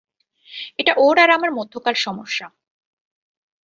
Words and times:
এটা 0.79 0.93
ওর 0.97 1.15
আর 1.19 1.29
আমার 1.29 1.51
মধ্যকার 1.51 1.95
সমস্যা। 1.97 2.47